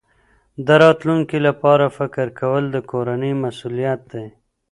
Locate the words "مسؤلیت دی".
3.43-4.25